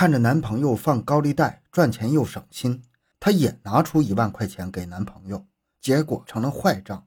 [0.00, 2.82] 看着男朋友放高利贷赚钱又省心，
[3.20, 5.46] 她也拿出一万块钱给男朋友，
[5.78, 7.06] 结果成了坏账。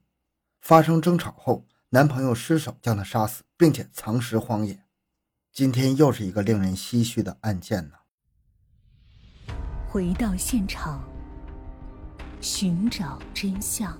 [0.62, 4.80] 发生争吵后，男朋友失手将她杀死，并且藏尸荒野。
[5.52, 7.96] 今天又是一个令人唏嘘的案件呢。
[9.90, 11.04] 回到现场，
[12.42, 13.98] 寻找真相。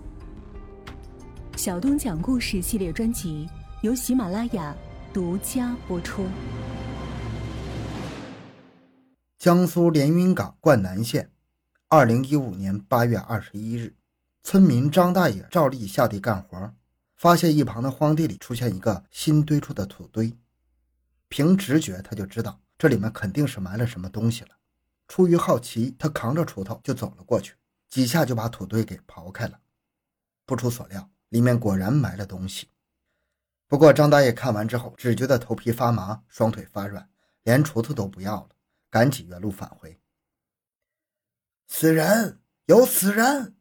[1.58, 3.50] 小东讲故事系列专辑
[3.82, 4.76] 由喜马拉雅
[5.12, 6.28] 独家播出。
[9.44, 11.30] 江苏连云港灌南县，
[11.90, 13.94] 二零一五年八月二十一日，
[14.42, 16.74] 村民张大爷照例下地干活，
[17.18, 20.34] 发现一旁的荒地里出现一个新堆出的土堆。
[21.28, 24.52] 凭直觉，他就知道这里面肯定是埋了什么东西了。
[25.10, 27.56] 出于好奇，他扛着锄头就走了过去，
[27.90, 29.60] 几下就把土堆给刨开了。
[30.46, 31.10] 不出所料。
[31.28, 32.70] 里面果然埋了东西，
[33.68, 37.10] 不过张大爷看完之后只觉得头皮发麻，双腿发软，
[37.44, 38.50] 连锄头都不要了，
[38.94, 40.00] 赶紧原路返回。
[41.68, 43.56] 死人，有死人！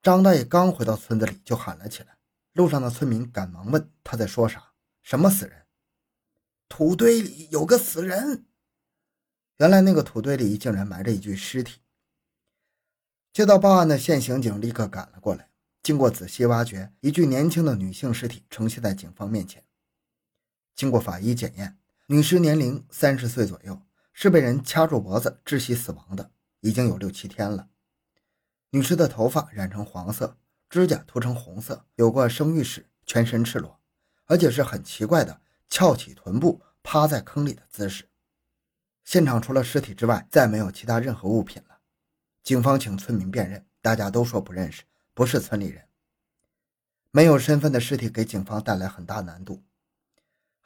[0.00, 2.16] 张大爷刚回到村子里就喊了起来，
[2.54, 4.72] 路上的村民赶忙问他在说啥，
[5.02, 5.66] 什么死人？
[6.66, 8.46] 土堆里有个死人。
[9.58, 11.82] 原来那个土堆里竟然埋着一具尸体。
[13.34, 15.50] 接到报案的县刑警立刻赶了过来。
[15.82, 19.62] 经过仔细挖掘，一具年轻的女性尸体呈现在警方面前。
[20.74, 23.82] 经过法医检验，女尸年龄三十岁左右，
[24.20, 27.68] 是被人掐住脖子窒息死亡的，已经有六七天了。
[28.70, 30.36] 女尸的头发染成黄色，
[30.68, 33.78] 指甲涂成红色，有过生育史，全身赤裸，
[34.24, 38.08] 而且是很奇怪的翘起臀部趴在坑里的姿势。
[39.04, 41.78] 现场除了尸体之外，再没有其他任何物品了。
[42.42, 44.82] 警方请村民辨认，大家都说不认识。
[45.14, 45.86] 不是村里人，
[47.12, 49.62] 没有身份的尸体给警方带来很大难度。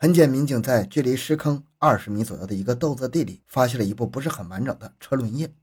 [0.03, 5.55] 痕检民警在距离尸坑二十米左右的一个豆子地里，发现了一部不是很完整的车轮印。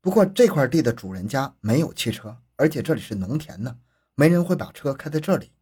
[0.00, 3.76] 不过这块地的主人家没有汽车，而且这里是农田呢，
[4.14, 5.52] 没人会把车开在这里。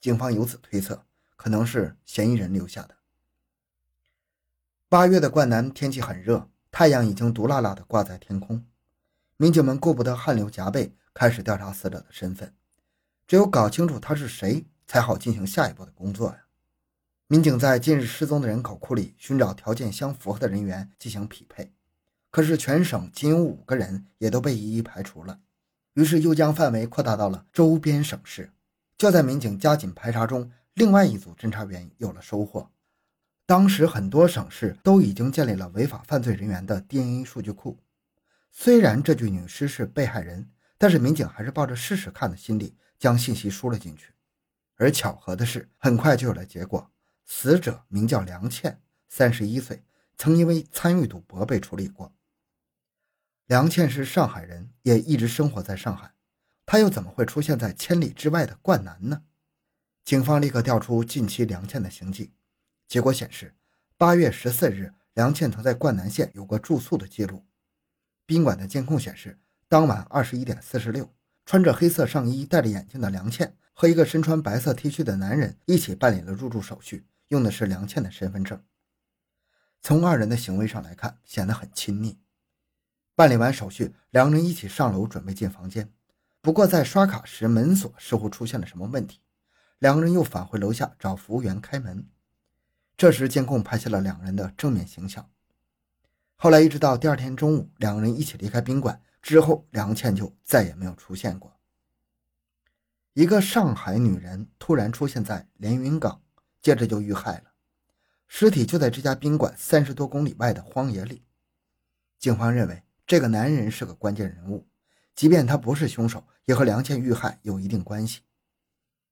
[0.00, 1.04] 警方由此推测，
[1.36, 2.96] 可能是嫌疑人留下的。
[4.88, 8.66] 八月的灌南天气很热，太阳已经毒辣辣的挂在天空，
[9.36, 10.92] 民警们顾不得汗流浃背。
[11.14, 12.52] 开始调查死者的身份，
[13.28, 16.41] 只有搞清楚他是谁，才好进行下一步的工作呀。
[17.32, 21.72] 民警在近日失踪的人口库里寻找条件相符合的人员进行匹配，
[22.30, 25.40] 可是全省仅有五个人，也都被一一排除了。
[25.94, 28.52] 于是又将范围扩大到了周边省市。
[28.98, 32.70] 就在民警加紧排查中，另外一组侦查员有了收获。
[33.46, 37.78] 当时很多省市都已经建立了违法犯罪人员的 DNA 数据库，
[38.50, 40.50] 虽然这具女尸是被害人。
[40.76, 44.12] 但是民警还是抱着试试看的心理，将信息输了进去。
[44.76, 46.91] 而巧合的是，很快就有了结果。
[47.24, 49.82] 死者名叫梁倩，三十一岁，
[50.16, 52.14] 曾因为参与赌博被处理过。
[53.46, 56.12] 梁倩是上海人，也一直生活在上海。
[56.66, 59.22] 她又怎么会出现在千里之外的灌南呢？
[60.04, 62.32] 警方立刻调出近期梁倩的行迹，
[62.88, 63.54] 结果显示，
[63.96, 67.44] 八月十四日，梁倩曾在灌南县有过住宿的记录。
[68.26, 69.38] 宾馆的监控显示。
[69.68, 71.10] 当晚二十一点四十六，
[71.46, 78.62] 穿着黑色上衣、戴着眼镜的梁倩和一个身穿白色 T 恤的男人一起办理了入住手续，用的是梁倩的身份证。
[79.80, 82.18] 从二人的行为上来看，显得很亲密。
[83.14, 85.90] 办理完手续，两人一起上楼准备进房间。
[86.42, 89.22] 不过在刷卡时，门锁似乎出现了什么问题，
[89.78, 92.06] 两个人又返回楼下找服务员开门。
[92.98, 95.30] 这时监控拍下了两人的正面形象。
[96.36, 99.00] 后来一直到第二天中午，两个人一起离开宾馆。
[99.22, 101.56] 之后，梁倩就再也没有出现过。
[103.14, 106.21] 一个上海女人突然出现在连云港，
[106.62, 107.52] 接着就遇害了，
[108.28, 111.24] 尸体就在这家宾馆三十多公里外的荒野里。
[112.18, 114.68] 警方认为这个男人是个关键人物，
[115.14, 118.20] 即便他不是凶手，也和梁倩遇害有一定关系。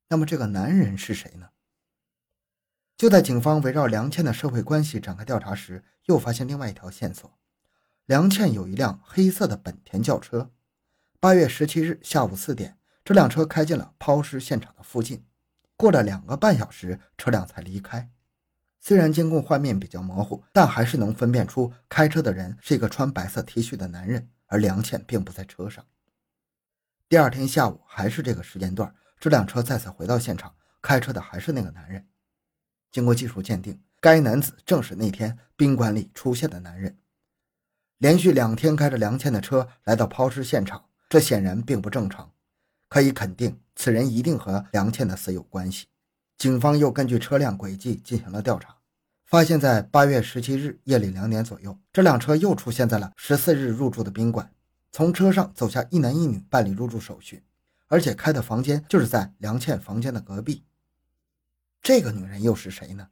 [0.09, 1.51] 那么，这个男人是谁呢？
[2.97, 7.39] 就在警方围绕梁倩的社会关系展开调查时，又发现另外一条线索。
[8.07, 10.51] 梁倩有一辆黑色的本田轿车。
[11.19, 15.25] 八月十七日下午四点，这辆车开进了抛尸现场的附近。
[15.81, 18.11] 过了两个半小时，车辆才离开。
[18.81, 25.83] 虽然监控画面比较模糊，但还是能分辨出开车的人是一个穿白色 T 恤的男人，而梁倩并不在车上。
[27.09, 32.07] 第二天下午还是这个时间段，这辆车再次回到现场，开车的还是那个男人。
[32.93, 36.99] 经过技术鉴定，该男子正是那天宾馆里出现的男人。
[37.97, 42.31] 连续两天开着梁倩的车来到抛尸现场，这显然并不正常。
[42.91, 45.87] 可以肯定，此人一定和梁倩的死有关系。
[46.37, 48.77] 警方又根据车辆轨迹进行了调查，
[49.27, 54.53] 发现，在八月十七日夜里两点左右，这辆车又出现在了十四日入住的宾馆。
[54.91, 57.45] 从车上走下一男一女办理入住手续，
[57.87, 60.65] 而且开的房间就是在梁倩房间的隔壁。
[61.81, 63.07] 这个女人又是谁呢？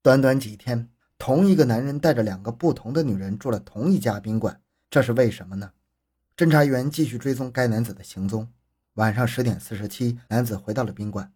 [0.00, 0.88] 短短几天，
[1.18, 4.58] 同一个男人带着两个不同的女人住了同一家宾馆，
[4.88, 5.72] 这是为什么呢？
[6.42, 8.48] 侦查员继续追踪该男子的行踪。
[8.94, 11.32] 晚上十点四十七，男子回到了宾馆。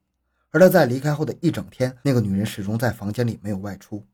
[0.50, 4.04] 而他在离开后的一整天，那个女人始终在房间里没有外出。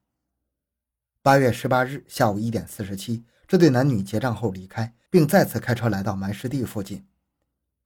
[1.22, 7.06] 八月十八日下午一点四十七，这对男女结账后离开，并再次开车来到埋尸地附近。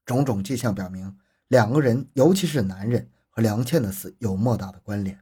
[0.05, 1.17] 种种迹象表明，
[1.47, 5.20] 两个人，尤其是男人和梁倩的死有莫大的关联。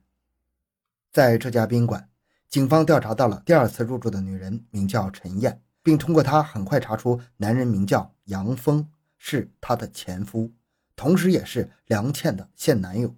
[1.13, 2.09] 在这家宾馆，
[2.49, 10.53] 警方调查到了第二次入住的女人，名叫陈燕，并通过他很快查出男人名叫杨峰，是她的前夫，
[10.97, 13.15] 同时也是梁倩的现男友。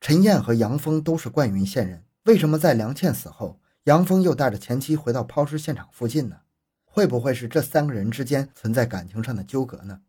[0.00, 6.42] 陈燕和杨峰都是灌云县人，为什么在梁倩死后，杨峰又带着前妻回到抛尸现场附近呢？
[6.84, 10.02] 会不会是这三个人之间存在感情上的纠葛呢？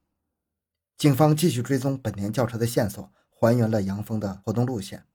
[0.97, 5.05] 警方继续追踪本田轿车的线索，还原了杨峰的活动路线。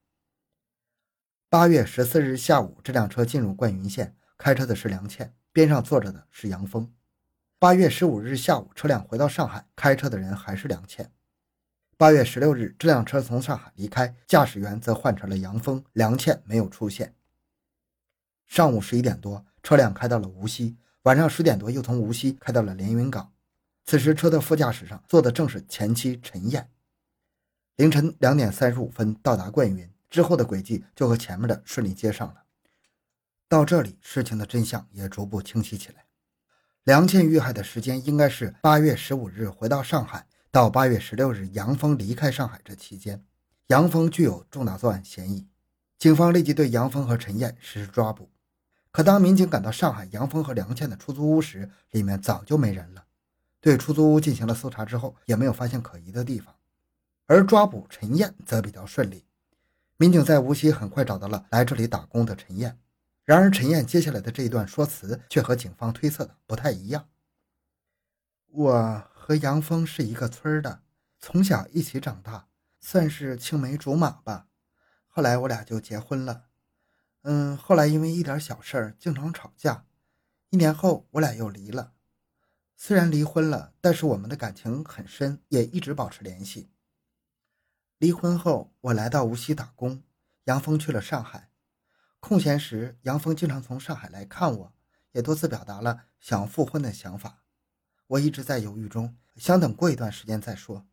[1.48, 6.92] 八月十四日下午，这辆车进入灌云县，开车的是梁倩，边上坐着的是杨峰。
[7.58, 11.10] 八月十五日下午，车辆回到上海，开车的人还是梁倩。
[11.96, 17.14] 八月十六日，这辆车从上海离开，驾驶员则换成了杨峰，梁倩没有出现。
[18.44, 23.32] 上午十一点多，车辆开到了无锡，晚上十点多又从无锡开到了连云港。
[23.86, 26.70] 此时，车的副驾驶上坐的正是前妻陈燕。
[27.76, 32.42] 凌晨两点三十五分到达灌云之后的轨迹就和前面的顺利接上了。
[33.48, 36.04] 到这里，事情的真相也逐步清晰起来。
[36.82, 40.26] 梁倩遇害的时间应该是八月十五日回到上海。
[40.50, 43.22] 到八月十六日，杨峰离开上海这期间，
[43.66, 45.46] 杨峰具有重大作案嫌疑，
[45.98, 48.30] 警方立即对杨峰和陈燕实施抓捕。
[48.90, 53.04] 可当民警赶到上海杨峰和梁倩的出租屋时，里面早就没人了。
[53.60, 56.54] 对出租屋进行了搜查之后，也没有发现可疑的地方。
[57.26, 59.24] 而抓捕陈燕则比较顺利，
[59.98, 62.78] 民警在无锡很快找到了来这里打工的陈燕。
[63.26, 67.10] 然而，陈燕接下来的这一段说辞却和警方推测的不太一样。
[68.46, 69.10] 我。
[69.26, 70.84] 和杨峰是一个村的，
[71.18, 72.46] 从小一起长大，
[72.78, 74.46] 算是青梅竹马吧。
[75.08, 76.44] 后来我俩就结婚了。
[77.22, 79.86] 嗯，后来因为一点小事儿经常吵架，
[80.50, 81.94] 一年后我俩又离了。
[82.76, 86.70] 虽然离婚了，但是我们的感情很深，也一直保持联系。
[87.98, 90.04] 离婚后，我来到无锡打工，
[90.44, 91.50] 杨峰去了上海。
[92.20, 94.72] 空闲时，杨峰经常从上海来看我，
[95.12, 97.42] 也多次表达了想复婚的想法。
[98.08, 100.86] 我一直在犹豫中，想等过一段时间再说。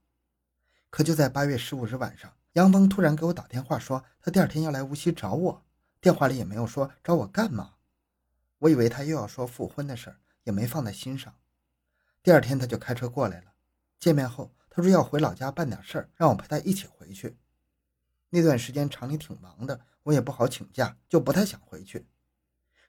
[0.89, 5.65] 可就在八月十五日晚上，杨峰突然给我打电话说，他第二天要来无锡找我。
[5.99, 7.75] 电话里也没有说找我干嘛。
[8.59, 11.33] 我以为他又要说复婚的事儿，也没放在心上。
[12.21, 13.53] 第二天他就开车过来了。
[13.99, 17.37] 见面后，他说要回老家办点事儿，让我陪他一起回去。
[18.29, 22.07] 那段时间厂里挺忙的，我也不好请假，就不太想回去。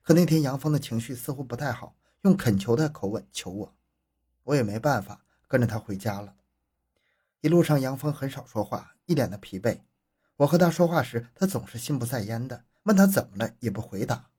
[0.01, 3.77] 可那天杨峰的情绪似乎不太好，用恳求的口吻求我。
[4.43, 6.35] 我也没办法，跟着他回家了。
[7.41, 9.81] 一路上，杨峰很少说话，一脸的疲惫。
[10.37, 14.29] 我和他说话时，他总是心不在焉的，问他怎么了也不回答。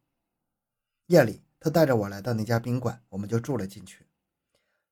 [1.06, 4.06] 夜里，他带着我来到那家宾馆，我们就住了进去。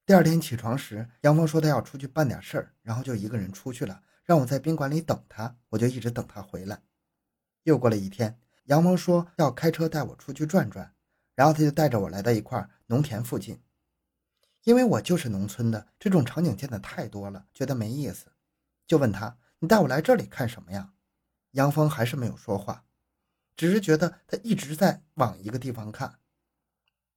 [0.07, 5.57] 第二天起床时，杨峰说他要出去办点事儿，然后就一个人出去了，让我在宾馆里等他。
[5.71, 6.83] 我就一直等他回来。
[7.65, 10.95] 又过了一天，杨峰说要开车带我出去转转，
[11.35, 13.61] 然后他就带着我来到一块农田附近。
[14.63, 18.33] 因为我就是农村的，这种场景见的太多了，觉得没意思，
[18.87, 20.95] 就问他：“你带我来这里看什么呀？”
[21.53, 22.85] 杨峰还是没有说话，
[23.57, 26.19] 只是觉得他一直在往一个地方看。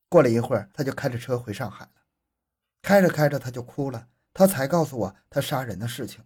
[0.10, 1.92] 过了一会儿，他就开着车回上海了。
[2.82, 6.24] 开着开着，他就哭了，他才告诉我他杀人的事情。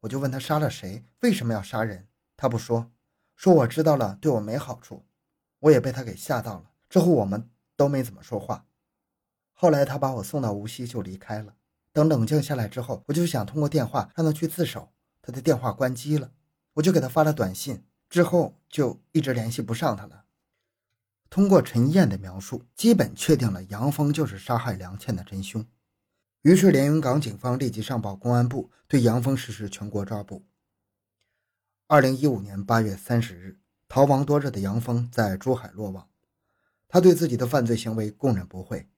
[0.00, 2.08] 我就问他杀了谁，为什么要杀人？
[2.36, 2.90] 他不说，
[3.38, 5.06] 说我知道了对我没好处。
[5.60, 8.66] 我也被他给吓到了，之后我们都没怎么说话。
[9.52, 11.54] 后来他把我送到无锡就离开了。
[11.92, 14.92] 等冷静下来之后，我就想通过电话让他去自首，
[15.22, 16.32] 他的电话关机了，
[16.74, 20.24] 我就给他发了短信，之后就一直联系不上他了。
[21.30, 25.64] 通过陈燕的描述，基本确定了杨峰就是杀害梁倩的真凶。
[26.42, 30.44] 于是连云港警方立即上报公安部，对杨峰实施全国抓捕。
[31.90, 36.06] 二零一五年八月三十日，逃亡多日的杨峰在珠海落网，
[36.86, 38.90] 他对自己的犯罪行为供认不讳。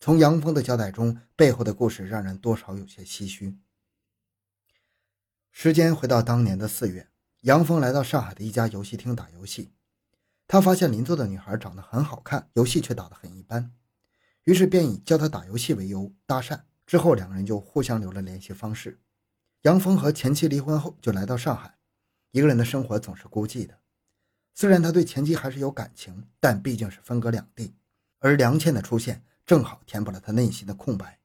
[0.00, 3.58] 从杨峰的交代中，背后的故事让人多少有些唏嘘。
[5.50, 7.08] 时间回到当年的四月，
[7.40, 9.72] 杨峰来到上海的一家游戏厅打游戏，
[10.46, 13.72] 他发现邻座的女孩长得很好看，游戏却打得很一般，
[14.44, 16.60] 于是便以教她打游戏为由搭讪。
[16.84, 19.00] 之后两个人就互相留了联系方式。
[19.62, 21.78] 杨峰和前妻离婚后就来到上海，
[22.32, 23.78] 一个人的生活总是孤寂的。
[24.54, 27.74] 虽然他对前妻还是有感情，但毕竟是分隔两地，
[28.18, 31.18] 而梁倩的出现正好填补了他内心的空白。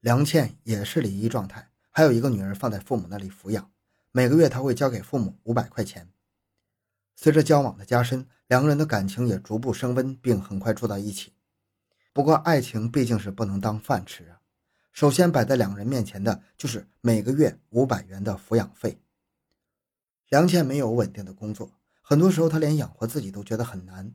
[0.00, 3.70] 梁倩也是离异状态，还有一个女儿放在父母那里抚养，
[4.12, 6.08] 每个月他会交给父母五百块钱。
[7.14, 11.32] 随着交往的加深，两个人的感情也逐步升温，并很快住到一起。
[12.12, 14.40] 不过，爱情毕竟是不能当饭吃啊。
[14.92, 19.00] 首先摆在两个人面前的就是每个月五百元的抚养费。
[20.28, 24.12] 梁倩没有稳定的工作，很多时候她连养活自己都觉得很难，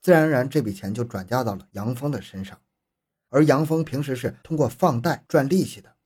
[0.00, 2.58] 自然而然这笔钱就转嫁到了杨峰的身上。
[3.28, 5.96] 而杨峰平时是通过放贷赚利息的，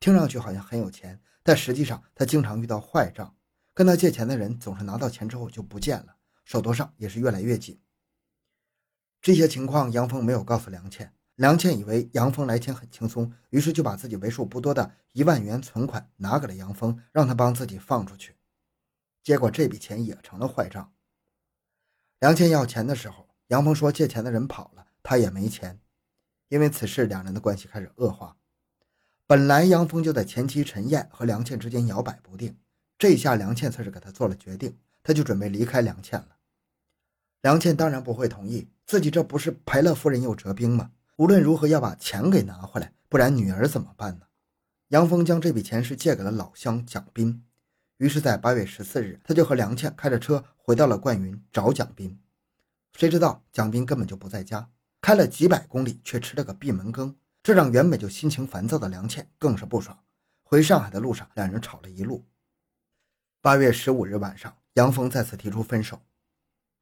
[0.00, 3.36] 听上去好像很有钱，但实际上他经常遇到坏账，
[3.72, 7.78] 跟他借钱的人总是拿到钱之后就不见了，手头上也是越来越紧。
[9.22, 18.34] 这些情况杨峰没有告诉梁倩，梁倩以为杨峰来钱很轻松，于是就把自己为数不多的一万元存款拿给了杨峰，让他帮自己放出去。
[19.22, 20.92] 结果这笔钱也成了坏账。
[22.20, 25.80] 梁倩要钱的时候，杨峰说借钱的人跑了，他也没钱。
[26.48, 28.36] 因为此事，两人的关系开始恶化。
[29.26, 32.58] 本来杨峰就在前妻陈燕和梁倩之间摇摆不定，
[32.98, 36.36] 这下梁倩算是给他做了决定，他就准备离开梁倩了。
[37.42, 40.90] 梁倩当然不会同意，自己这不是赔了夫人又折兵吗？
[41.16, 44.26] 无论如何要把钱给拿回来，不然女儿怎么办呢？
[44.88, 47.44] 杨峰将这笔钱是借给了老乡蒋斌，
[48.00, 52.18] 于是，在八月十四日，他就和梁倩开着车回到了灌云找蒋斌。
[52.94, 54.70] 谁知道蒋斌根本就不在家。
[55.02, 60.02] 开了几百公里，却吃了个闭门羹，这让原本就心情烦躁的梁倩更是不爽。
[60.42, 62.26] 回上海的路上，两人吵了一路。
[63.42, 66.00] 八月十五日晚上，杨峰再次提出分手。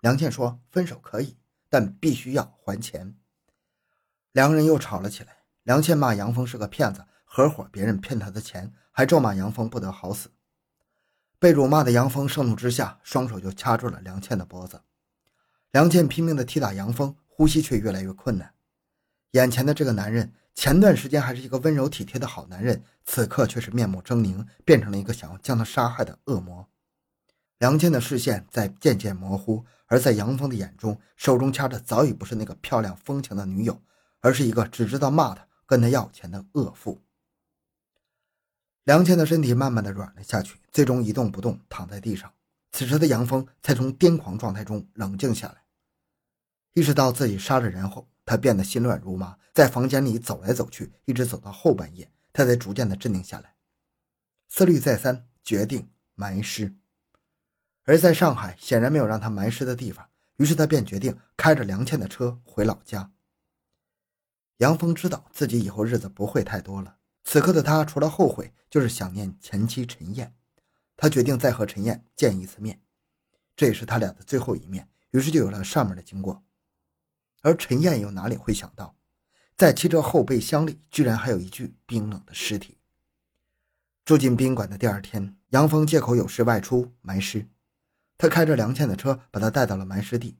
[0.03, 1.37] 梁倩说：“分手可以，
[1.69, 3.17] 但必须要还钱。”
[4.31, 5.39] 两个人又吵了起来。
[5.65, 10.31] 梁倩骂杨峰是个骗子，合伙别人骗他的钱，还咒骂杨峰不得好死。
[11.39, 14.81] 被辱骂的杨峰盛怒之下，双手就掐住了梁倩的脖子。
[15.71, 17.15] 梁倩拼命地踢打杨峰。
[17.39, 18.53] 呼吸却越来越困难。
[19.31, 26.69] 眼前的这个男人，前段时间还是一个温柔体贴的好男人，此刻却是面目狰狞，变成了一个想要将他杀害的恶魔。
[27.59, 33.81] 梁倩的视线在渐渐模糊，而在杨峰的眼中，手中掐着早已不是那个漂亮风情的女友，
[34.19, 37.01] 而是一个只知道骂他、跟他要钱的恶妇。
[38.89, 42.33] 梁倩的身体慢慢的软了下去，最终一动不动躺在地上。
[42.73, 45.63] 此时的杨峰才从癫狂状态中冷静下来。
[46.73, 53.57] 意识到自己杀了人后，他变得心乱如麻，在房间里走来走去，一直走到后半夜，他才逐渐的镇定下来，
[54.49, 56.75] 思虑再三，决定埋尸。
[57.85, 63.13] 而在上海，显然没有让他埋尸的地方，于是他便决定开着梁倩的车回老家。
[64.57, 66.97] 杨峰知道自己以后日子不会太多了，
[67.31, 70.35] 此刻的他除了后悔，就是想念前妻陈燕。
[70.97, 72.81] 他决定再和陈燕见一次面，
[73.55, 74.89] 这也是他俩的最后一面。
[75.11, 76.43] 于是就有了上面的经过。
[77.43, 78.97] 而陈燕又哪里会想到，
[79.59, 82.79] 在汽车后备箱里居然还有一具冰冷的尸体。
[84.07, 87.47] 住进宾馆的第二天，杨峰借口有事外出埋尸。
[88.17, 90.39] 他开着梁倩的车，把她带到了埋尸地。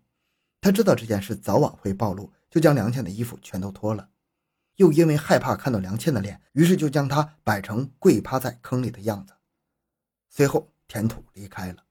[0.63, 4.09] 他知道这件事早晚会暴露，就将梁倩的衣服全都脱了。
[4.79, 9.35] 又因为害怕看到梁倩的脸，于是就将她摆成跪趴在坑里的样子，
[10.29, 11.85] 随后填土离开了。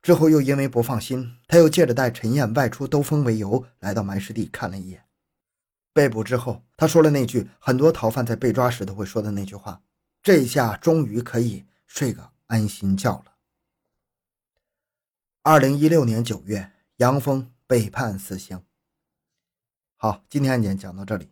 [0.00, 5.06] 之后又因为不放心，他又借着带陈燕外出兜风为由，来到埋尸地看了一眼。
[5.92, 9.82] 被捕之后，他说了那句很多逃犯在被抓时都会说的那句话
[10.22, 13.34] ：“这下终于可以睡个安心觉了。”
[15.44, 18.64] 二零一六年九月，杨峰被判死刑。
[19.96, 21.31] 好，今天案件讲到这里。